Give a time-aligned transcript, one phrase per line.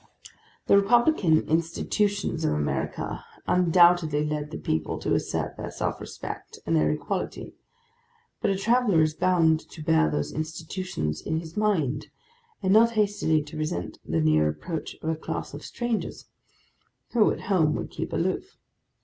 [0.65, 6.75] The Republican Institutions of America undoubtedly lead the people to assert their self respect and
[6.75, 7.53] their equality;
[8.41, 12.07] but a traveller is bound to bear those Institutions in his mind,
[12.63, 16.25] and not hastily to resent the near approach of a class of strangers,
[17.13, 18.57] who, at home, would keep aloof.